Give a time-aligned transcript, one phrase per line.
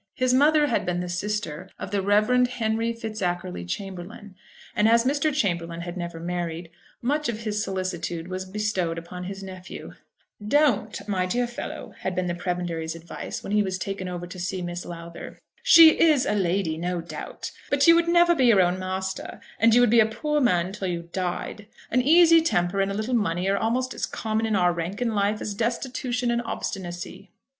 [0.15, 2.47] His mother had been the sister of the Rev.
[2.47, 4.33] Henry Fitzackerly Chamberlaine;
[4.75, 5.31] and as Mr.
[5.31, 6.71] Chamberlaine had never married,
[7.03, 9.93] much of his solicitude was bestowed upon his nephew.
[10.43, 14.39] "Don't, my dear fellow," had been the prebendary's advice when he was taken over to
[14.39, 15.37] see Miss Lowther.
[15.61, 19.75] "She is a lady, no doubt; but you would never be your own master, and
[19.75, 21.67] you would be a poor man till you died.
[21.91, 25.09] An easy temper and a little money are almost as common in our rank of
[25.09, 27.29] life as destitution and obstinacy."